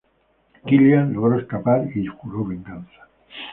Killian 0.65 1.13
logró 1.13 1.37
escapar 1.37 1.83
y 1.95 2.07
juró 2.07 2.43
venganza. 2.43 3.07